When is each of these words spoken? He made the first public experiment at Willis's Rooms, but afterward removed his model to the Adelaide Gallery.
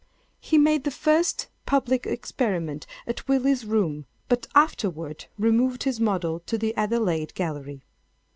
He 0.39 0.57
made 0.57 0.83
the 0.83 0.89
first 0.89 1.47
public 1.67 2.07
experiment 2.07 2.87
at 3.05 3.27
Willis's 3.27 3.67
Rooms, 3.67 4.05
but 4.29 4.47
afterward 4.55 5.25
removed 5.37 5.83
his 5.83 5.99
model 5.99 6.39
to 6.47 6.57
the 6.57 6.75
Adelaide 6.75 7.35
Gallery. 7.35 7.83